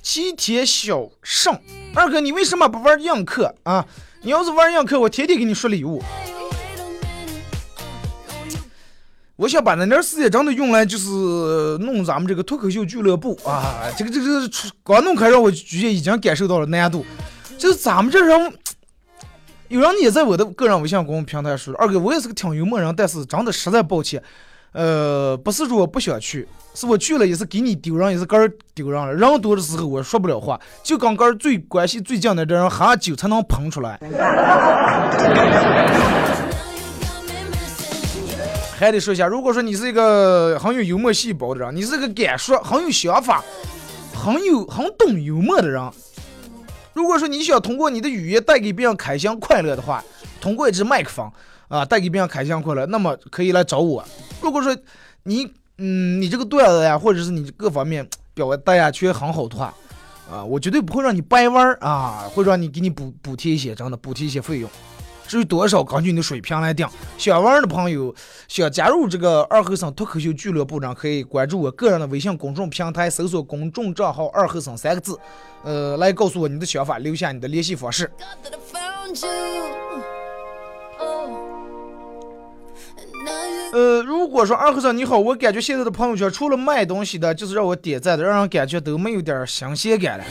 [0.02, 1.56] 齐天小圣，
[1.94, 3.86] 二哥，你为什么不玩映客啊？
[4.22, 6.02] 你要是玩映客，我天天给你刷礼物。
[9.36, 11.08] 我想把那点时间真的用来就是
[11.80, 17.04] 弄咱们这个脱口秀俱乐部啊，这个这个出刚弄开让我觉得已经感受到了难度，
[17.58, 18.52] 就是咱们这人，
[19.68, 24.22] 有人也在我的个人微信公众平台说，二哥我也是个挺幽默人，但是真的实在抱歉，
[24.72, 33.98] 呃，不是说我不想去，是我去了也是给你丢人，也是个人丢人了，人多的时候我说不了话，就跟个人最关系最近的这人喝酒才能捧出来。
[38.82, 43.40] 还得说一下，如果说你是一个很有幽默细胞的人，你是个敢说、很有想法、
[44.12, 45.88] 很有很懂幽默的人，
[46.92, 50.02] 如果说你想通过你的语言带给别人开心快乐的话，
[50.40, 51.30] 通过一支麦克风
[51.68, 54.04] 啊带给别人开心快乐，那么可以来找我。
[54.40, 54.76] 如果说
[55.22, 55.44] 你
[55.78, 59.72] 嗯你这个段子呀，或者是你各方面表达呀却很好的话，
[60.28, 64.68] 啊，我绝对不会让你掰弯儿啊，会让你给你补补贴一些，真的补贴一些费用。
[65.32, 66.86] 至于多少，根据你的水平来定。
[67.16, 68.14] 想玩的朋友，
[68.48, 75.18] 想加入这个二后生脱口秀俱乐部呢，可以关注我个人的微信公众平台，搜索公众账号“二后生”三个字，
[75.64, 78.10] 呃，来告诉我你的想法，留下你的联系方式。
[80.98, 81.30] Oh.
[83.72, 90.24] 呃，如果说二和尚你好，我感觉现在的朋友圈除了卖东西的，就是让我点赞的，让人感觉都没有点新鲜感了。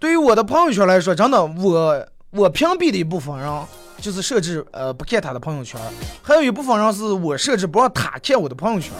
[0.00, 3.66] 对于我的朋友圈来说，真的，我我屏蔽的一部分人
[4.00, 5.80] 就是设置呃不看他的朋友圈，
[6.22, 8.92] 还有一部分人是我设置不让他看我的朋友圈，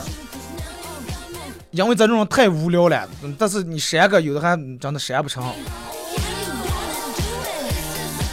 [1.70, 3.08] 因为这种太无聊了。
[3.38, 5.44] 但是你删个，有的还真的删不成。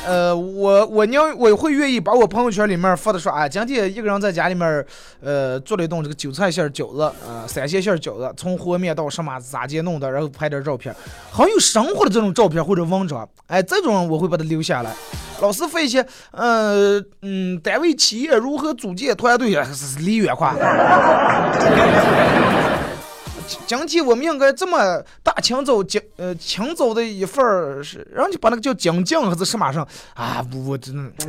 [0.07, 4.85] 呃，我我娘我会愿意把我朋友圈里面发的说啊，今天一个人在家里面，
[5.21, 10.95] 呃，做了一顿这个韭菜馅饺子，呃，三鲜馅饺子，从和面到什么咋接弄的，然后拍点照片，
[11.29, 14.93] 很有生活的这种照片或者文章，哎，这种我会把它留下来。
[15.41, 19.67] 老师发一些，呃嗯，单位企业如何组建团队啊，
[19.99, 20.55] 离远话。
[23.65, 31.03] 今天我们应该这么大清早讲呃清早的一份儿是，然后就把那个叫精进还是什么上啊，我我真的，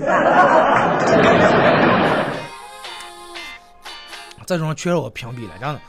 [4.44, 5.80] 这种全让我屏蔽了，真的。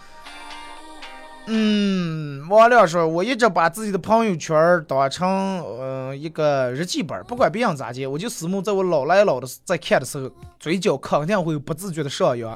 [1.52, 5.28] 嗯，王亮说，我一直把自己的朋友圈当成
[5.62, 12.56] 呃一个日记本，不管别人咋接，我就思慕在我老来老的在看的时候，嘴角肯定会不自觉的上扬。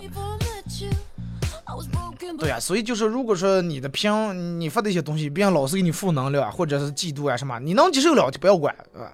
[2.43, 9.07] 对呀、所以就是如果说你的评，你发的一些东西，别人老是给你负能量，或者是嫉妒啊什么，你能接受了就不要管，啊，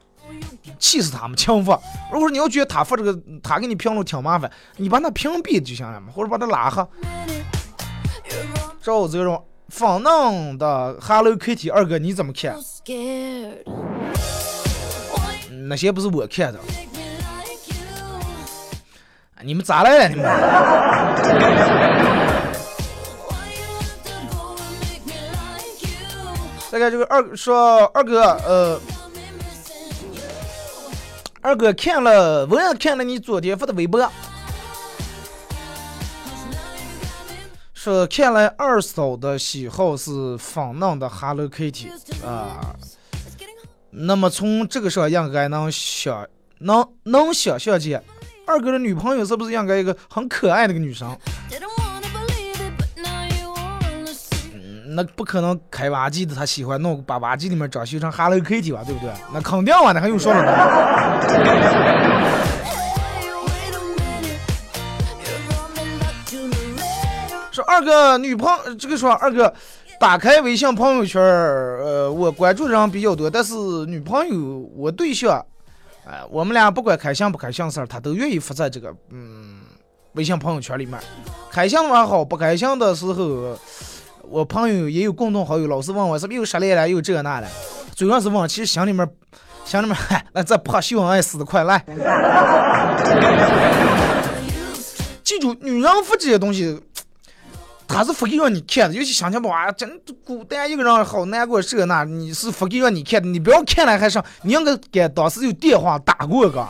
[0.79, 1.79] 气死他们，轻发。
[2.11, 6.81] 如果说你要觉得他发这个，他给你评论挺麻烦，你把他屏蔽就行了嘛，或者把他拉黑。
[6.81, 6.87] you're
[8.55, 12.55] wrong, 赵泽荣，仿嫩的 Hello Kitty 二哥你怎么看
[15.67, 16.59] 那些不是我看的，
[19.43, 20.09] 你们咋来了？
[20.09, 20.25] 你们
[26.71, 28.79] 再看这个二说二哥，呃，
[31.41, 34.07] 二哥看了，我也看了你昨天发的微博。
[37.73, 41.89] 说看来二嫂的喜好是粉嫩的 Hello Kitty
[42.23, 42.75] 啊，
[43.89, 46.27] 那么从这个上应该能想
[46.59, 48.03] 能能想象见，
[48.45, 51.17] 二哥的女朋友是不是应该一个很可爱的一个女生？
[54.99, 59.09] 那不可能开挖机的，他喜欢弄把挖机里面装修成 Hello Kitty 吧，对不对？
[59.33, 60.51] 那肯定啊，那还用说了呢？
[67.49, 69.53] 说二哥女朋这个说二哥
[70.01, 73.53] 打开微信朋友圈，呃，我关注人比较多，但是
[73.85, 75.41] 女朋友我对象，
[76.05, 79.61] 哎、我们俩不管开心不开箱事儿，他都愿意发在这个嗯
[80.15, 80.99] 微信朋友圈里面。
[81.49, 83.57] 开心的还好，不开心的时候，
[84.29, 87.47] 我朋友也有共同好友，老是问我是不是又失恋了，又这那的，
[87.95, 89.09] 主要是问，其实心里面
[89.65, 91.83] 心里面，嗨， 那这怕秀恩爱死得快，来。
[95.23, 96.79] 记住，女人发这些东西，
[97.87, 106.61] 她是发给让你看的，尤其想想哇，真孤单一个人好难过，这那，你是发给让你看的，你不要看了还上，你应该给当时有电话打过个，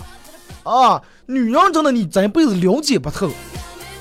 [0.64, 3.30] 啊，女人真的你这辈子了解不透。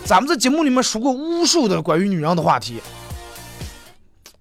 [0.04, 2.80] 咱们这节目里面说过无数的关于女人的话题，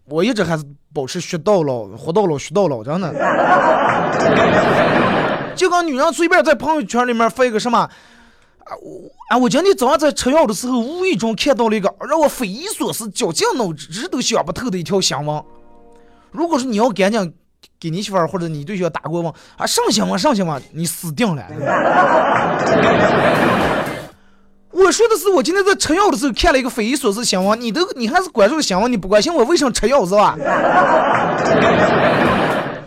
[0.09, 3.13] 我一直还是保持学到老，活到老学到老，真的。
[5.55, 7.79] 就跟女人随便在朋友圈里面发一个什么。
[7.79, 7.89] 啊，
[8.81, 15.43] 我啊，我今天早上在吃药的时候，无意中看到了一个让我匪夷所思、绞尽脑汁都想不透的一条新闻。
[16.31, 17.33] 如果说你要赶紧
[17.79, 21.43] 给你媳妇儿或者你对象打过问啊，上新闻上新闻，你死定了。
[24.77, 30.37] 我说的是，我今天在吃药的时候看了一个匪夷所思新闻，你都你还是关注新闻，你不关心我为什么吃药是吧？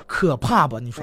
[0.06, 0.78] 可怕吧？
[0.80, 1.02] 你说？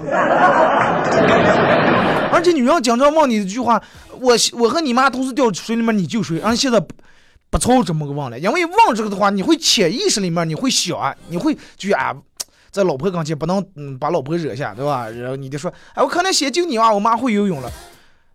[2.32, 3.82] 而且女人经常问你一句话
[4.22, 6.96] ：“我我和你妈同时掉水里面，你救谁？”俺现在不
[7.50, 12.16] 不操这么个问了，因为问这个的话，你会潜意识里面你会想，你会就啊，
[12.72, 15.10] 在老婆跟前不能嗯把老婆惹下，对吧？
[15.10, 17.70] 然后你就说：“哎，我可能先救你啊，我妈会游泳了。”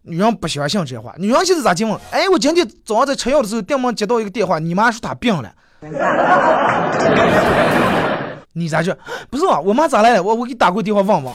[0.05, 1.97] 女人不相信这话，女人现在咋进问？
[2.11, 5.53] 哎，我今天早上在吃药的时候，电门接到一个电话，你妈说她病了。
[8.55, 8.93] 你咋去？
[9.31, 10.21] 不是，我妈咋来了？
[10.23, 11.33] 我我给你打过电话问问。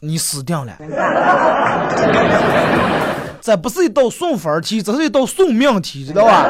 [0.00, 0.76] 你死定了！
[3.40, 6.44] 这不是一道送分题，这是一道送命题，知道吧？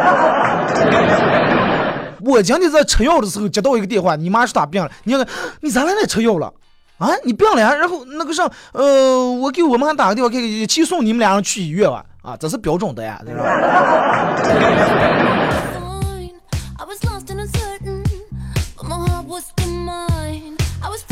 [2.21, 5.25] 我今天在吃药的时候接到一个电话，你妈说她病了，你看
[5.61, 6.53] 你咋来来吃药了？
[6.99, 7.73] 啊，你病了呀？
[7.75, 12.05] 然后那个上，呃，我给我妈打个电话，给一起送你们俩人去医院吧。
[12.23, 13.43] 啊，这是标准的呀，对吧.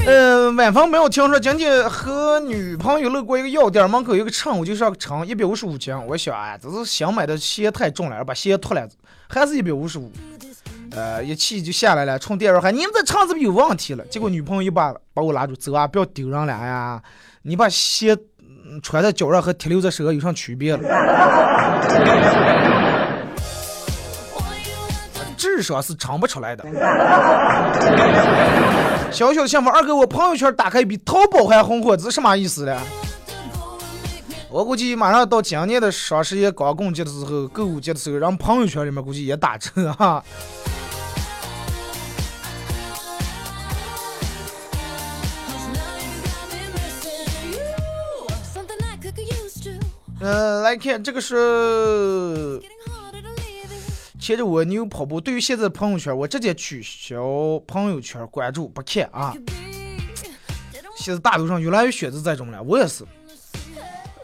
[0.04, 5.96] 呃，晚上没有听说今天和女朋友路过一个药店，门口有个秤，我就上个称，一百五十五斤。
[6.06, 8.88] 我想，哎，这是想买的鞋太重了，把鞋脱了，
[9.28, 10.12] 还是一百五十五。
[10.92, 17.02] 呃，一气就下来了，冲店员喊：“你们这唱是不是有问题了？”结果女朋友一把把我拉住，走啊，不要丢人了哎呀！
[17.42, 18.16] 你把鞋
[18.82, 20.82] 穿在脚上和提溜在手上有啥区别了？
[25.36, 26.64] 智商是称不出来的。
[29.12, 32.80] 小小的想法，二哥，我朋友圈打开比淘宝还红火，这是什么意思呢？
[34.56, 40.24] 我估计马上到今年的双十一、光棍节的时候、购物节的时候，让朋友圈里面估计也打折哈。
[50.20, 52.58] 嗯、 来看这个是.
[54.18, 55.20] 牵着蜗牛跑步。
[55.20, 59.34] 对于现在的朋友圈，我直接取消朋友圈关注，不看啊。
[60.96, 63.04] 现在大多数人越来越选择这种了，我也是。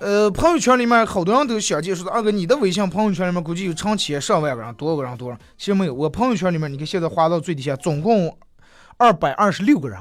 [0.02, 5.38] 呃，朋友圈里面好多人都想接触的，二哥，你的微信朋友圈里面估计有成千上万个人，多少个人多少？
[5.56, 8.36] 其实没有，我朋友圈里面，你看现在滑到最底下，总共
[8.96, 9.96] 二百二十六个人，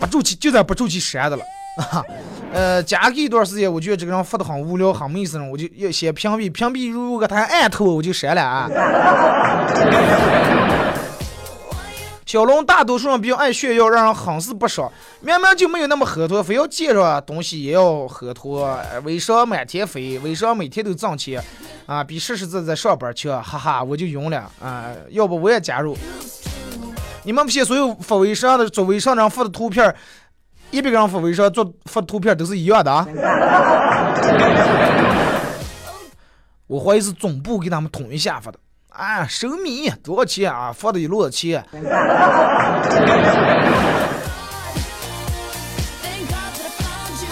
[0.00, 1.44] 不住气，就在不住气删的了。
[1.76, 2.02] 啊，
[2.52, 8.68] 呃，加个一段时间，我觉得这个人发的很无聊，很没意思，我就要先屏蔽，屏蔽如果他艾特我，我就删了啊。
[12.30, 14.88] 小龙大多数人比较爱炫耀，让人很是不爽。
[15.20, 18.66] 明明就没有那么喝脱，非要介绍东西也要喝脱。
[18.66, 21.42] 呃微商满天飞，微商每天都挣钱，
[21.86, 24.92] 啊，比实实在在上班强，哈哈，我就晕了啊！
[25.08, 25.98] 要不我也加入。
[27.24, 29.92] 你们不信，所有发微商的做微商的人发的图片，
[30.70, 33.08] 一百个人发微商做发的图片都是一样的啊。
[36.68, 38.58] 我怀疑是总部给他们统一下发的。
[38.90, 40.72] 啊，收米多少钱啊？
[40.72, 41.64] 发的一摞钱。
[41.70, 41.92] Thank God
[46.56, 47.30] that I found you.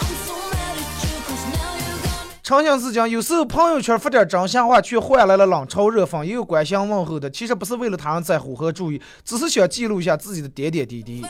[0.00, 2.42] I'm so mad at you, cause now you're gone.
[2.42, 7.28] 诚信是讲，有时候朋友圈发点真心话，却换来了冷嘲热讽，也有关心问候的。
[7.28, 11.26] 其实不是为了他人在乎和注意，只是想记录一下自己的点点滴滴。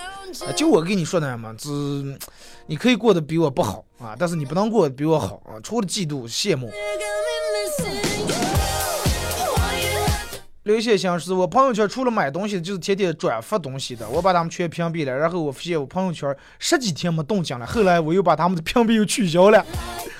[0.54, 1.68] 就我跟你说的嘛，只
[2.66, 5.56] 你可以过得比我不好啊，但是你不能过得比我好啊。
[5.62, 6.70] 除了嫉妒、羡慕，
[10.64, 15.16] 刘些想是我朋友圈除了买东西，就是天天转发东西的，我把他们全屏蔽了。
[15.16, 19.64] 然后我发现我朋友圈十几天没动静了，后来我又把他们的屏蔽又取消了，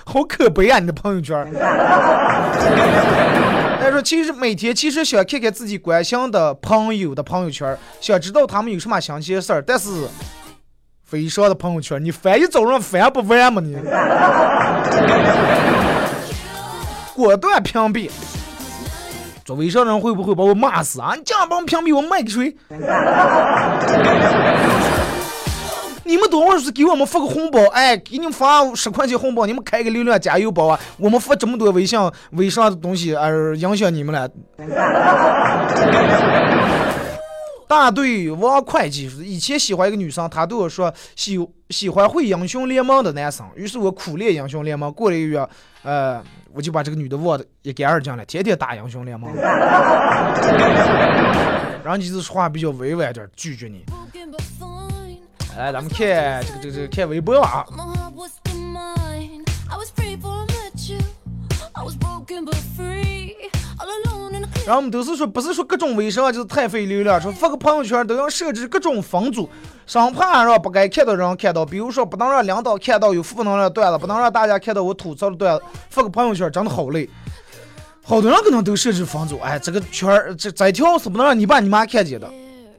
[0.07, 0.79] 好可悲啊！
[0.79, 1.45] 你的朋友圈。
[3.79, 9.91] 他说，其实每天其实想看看自己关心的朋友的朋友圈，想知道他们有什么新鲜事儿，但是
[11.11, 13.77] 微商的朋友圈你翻一早上翻不完吗你？
[17.15, 18.11] 果断屏蔽。
[19.55, 21.15] 微商人会不会把我骂死啊？
[21.17, 22.57] 你这样把我屏蔽，我卖给谁？
[26.03, 30.81] 你们等会儿是给我们发个红包，哎，给你们发十块钱红包，你们开个流量加油包啊！
[30.99, 31.97] 我们发这么多微信、
[32.33, 34.29] 微商的东西，而影响你们了。
[37.71, 44.93] 大队王会计以前喜欢一个女生，她对我说喜喜欢会英雄联盟的男生，于是我苦练英雄联盟。
[44.93, 45.49] 过了一个月，
[45.85, 46.21] 呃，
[46.53, 49.33] 我就把这个女的忘得一干二净了，天天打英雄联盟。
[51.85, 53.85] 然后你就是说话比较委婉点，拒绝你。
[55.57, 57.65] 来，咱们看这个这个这个看微博啊。
[64.71, 69.51] 然后我们都是说，不是说各种微商就是太费流量，说发个朋友圈都要设置各种分组，
[69.85, 71.67] 生怕让不该看到人看到。
[71.67, 75.65] 比如说，不能让领导看到有负能量段子，不能让大家看到我吐槽的段子。
[75.89, 77.11] 发个朋友圈真的好累，
[78.05, 79.41] 好多人可能都设置分组。
[79.41, 82.31] 哎，这个圈儿这这条是不能让你爸你妈看见的，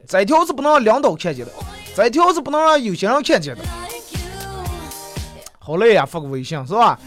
[0.08, 1.52] 这条是不能让领导看见的，
[1.94, 3.60] 这条是不能让有些人看见的。
[5.58, 6.98] 好累呀，发个微信是吧？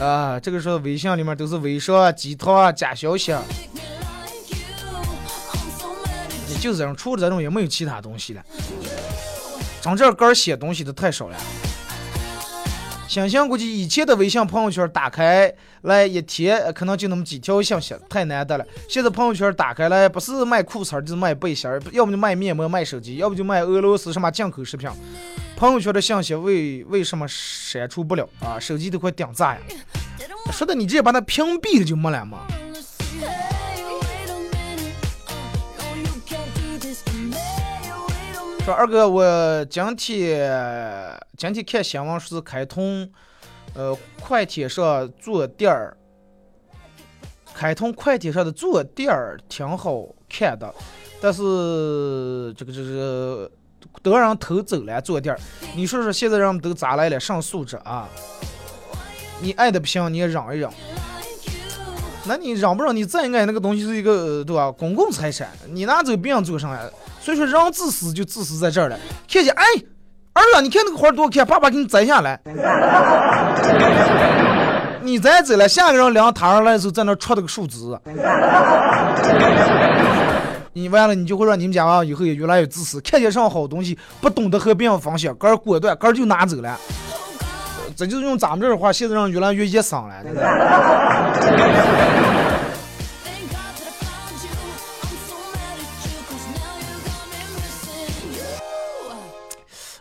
[0.00, 3.34] 啊，这个时候微信里面都是微商、鸡汤、假消息。
[6.60, 8.42] 就是这种，除了这种也没有其他东西了。
[9.80, 11.36] 张这杆写东西的太少了。
[13.08, 15.50] 想想估计以前的微信朋友圈打开
[15.82, 18.64] 来一天可能就那么几条信息，太难得了。
[18.88, 24.90] 现在朋友圈打开来不是卖裤衩就是卖背心，要不就卖面膜、卖手机，要不就卖俄罗斯什么进口食品。
[25.56, 28.58] 朋友圈的信息为为什么删除不了啊？
[28.58, 29.60] 手机都快顶炸呀！
[30.50, 32.40] 说的你直接把它屏蔽了就没了吗？
[38.66, 39.96] 说二哥，我今天
[41.36, 43.08] 今天看新闻是开通，
[43.74, 45.96] 呃，快铁上坐垫儿，
[47.54, 50.74] 开通快铁上的坐垫儿挺好看的，
[51.20, 53.48] 但是这个这个
[54.02, 55.38] 都让人偷走了坐垫儿。
[55.76, 57.20] 你说说现在人们都咋来了？
[57.20, 58.08] 上素质啊！
[59.40, 60.74] 你爱的不行，你也让一让。
[62.24, 62.96] 那你让不让？
[62.96, 64.72] 你再爱那个东西是一个对吧？
[64.72, 66.90] 公共财产，你拿走别人做上来。
[67.26, 68.96] 所以说，人自私就自私在这儿了。
[69.28, 69.64] 看见，哎，
[70.32, 72.38] 儿子，你看那个花多好看，爸爸给你摘下来。
[75.02, 77.98] 你摘走了，下一个人量摊上来的时候，在那戳那个数字。
[80.72, 83.00] 你完了，你就会让你们家娃以后也越来越自私。
[83.00, 86.78] 看见上好东西，不懂得和别人分享，个儿果断，个儿就拿走了。
[87.96, 90.14] 这就是用咱们这儿话，现在让越来越野生了。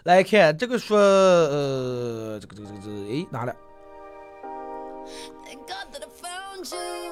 [0.05, 3.51] 来看这个说，呃，这个这个这个这个，哎，哪了？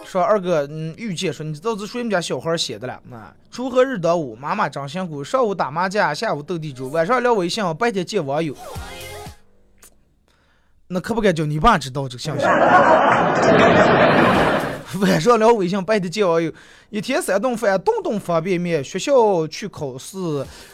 [0.06, 3.02] 说二哥，嗯，遇见说，你知道这是你们家小孩写的了？
[3.10, 8.56] 那锄禾日当午，妈妈真辛苦，上午打麻将，下午斗地主，晚上聊微信，白天见网友。
[10.86, 12.46] 那可不敢叫你爸知道这个信息。
[15.02, 16.52] 晚上聊微信，白天见网友，
[16.90, 18.84] 一天三顿饭，顿顿方便面。
[18.84, 20.18] 学校去考试，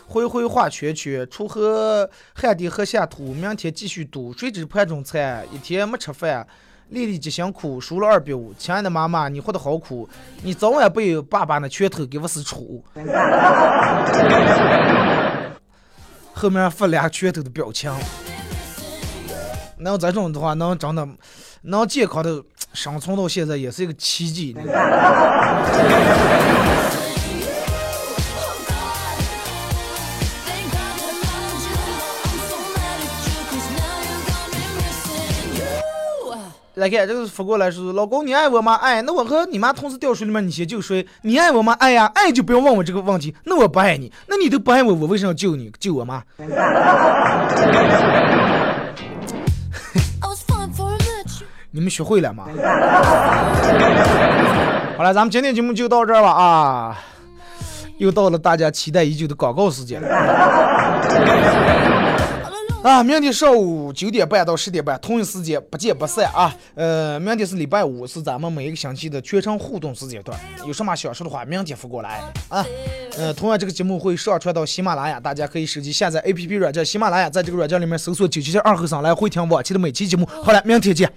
[0.08, 1.26] 回回画圈圈。
[1.28, 4.34] 锄禾汗滴禾下土，明天继续读。
[4.34, 6.46] 谁知盘中餐，一天没吃饭。
[6.90, 8.54] 粒粒皆辛苦，输了二百五。
[8.58, 10.10] 亲爱的妈妈，你活得好苦，
[10.44, 12.82] 你早晚被爸爸那拳头给我是杵。
[16.34, 17.90] 后面发俩拳头的表情。
[19.78, 21.08] 能这种的话，能真的
[21.62, 22.44] 能健康的。
[22.74, 24.56] 生存到现在也是一个奇迹。
[36.76, 38.76] 来看这个发过来是老公你爱我吗？
[38.76, 39.02] 爱。
[39.02, 41.06] 那我和你妈同时掉水里面，你先救谁？
[41.24, 41.74] 你爱我吗？
[41.74, 43.36] 爱呀，爱就不要问我这个问题。
[43.44, 45.70] 那我不爱你，那你都不爱我，我为什么要救你？
[45.78, 46.24] 救我妈？
[51.72, 52.46] 你们学会了吗？
[54.98, 56.98] 好了，咱们今天节目就到这儿吧啊！
[57.98, 60.08] 又到了大家期待已久的广告时间了。
[62.82, 66.56] 啊，明天上午九点半到十点半，同一时间不见不散啊！
[66.76, 70.40] 呃，明天是礼拜五，是咱们每一个星期的全程互动时间段。
[70.66, 72.66] 有什么想说的话，明天发过来啊！
[73.18, 80.26] 呃，同样这个节目会上传到喜马拉雅，大家可以手机下载 APP 软件喜马拉雅，在这个软件里面搜索“九七七二和尚”来回听往期的每期节目。
[80.42, 81.12] 好了，明天见。